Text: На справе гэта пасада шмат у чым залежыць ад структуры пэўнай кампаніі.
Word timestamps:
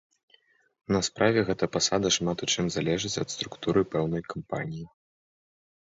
На 0.95 1.01
справе 1.07 1.39
гэта 1.51 1.69
пасада 1.77 2.13
шмат 2.17 2.37
у 2.47 2.51
чым 2.55 2.73
залежыць 2.79 3.15
ад 3.27 3.37
структуры 3.37 3.81
пэўнай 3.97 4.21
кампаніі. 4.35 4.85